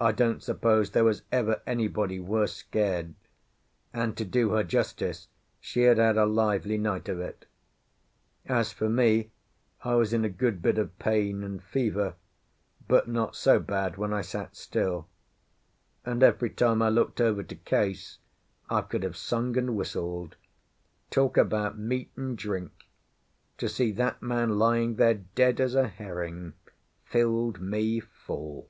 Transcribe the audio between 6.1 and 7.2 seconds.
a lively night of